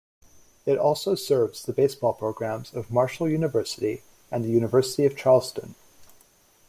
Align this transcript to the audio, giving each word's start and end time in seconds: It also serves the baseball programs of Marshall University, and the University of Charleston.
It 0.65 0.79
also 0.79 1.13
serves 1.13 1.61
the 1.61 1.73
baseball 1.73 2.13
programs 2.13 2.73
of 2.73 2.89
Marshall 2.89 3.29
University, 3.29 4.01
and 4.31 4.43
the 4.43 4.49
University 4.49 5.05
of 5.05 5.15
Charleston. 5.15 5.75